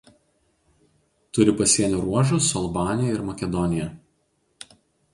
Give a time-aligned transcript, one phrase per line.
[1.35, 3.91] Turi pasienio ruožus su Albanija ir Makedonija.